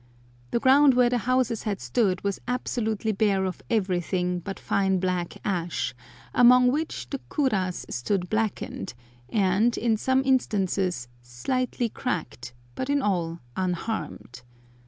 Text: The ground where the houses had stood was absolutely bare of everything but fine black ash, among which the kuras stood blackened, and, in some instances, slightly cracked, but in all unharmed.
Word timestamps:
The 0.49 0.59
ground 0.59 0.95
where 0.95 1.11
the 1.11 1.19
houses 1.29 1.61
had 1.61 1.79
stood 1.79 2.23
was 2.23 2.41
absolutely 2.47 3.11
bare 3.11 3.45
of 3.45 3.61
everything 3.69 4.39
but 4.39 4.57
fine 4.59 4.97
black 4.97 5.37
ash, 5.45 5.93
among 6.33 6.71
which 6.71 7.07
the 7.11 7.19
kuras 7.29 7.85
stood 7.87 8.27
blackened, 8.27 8.95
and, 9.29 9.77
in 9.77 9.97
some 9.97 10.23
instances, 10.25 11.07
slightly 11.21 11.87
cracked, 11.87 12.55
but 12.73 12.89
in 12.89 13.03
all 13.03 13.41
unharmed. 13.55 14.41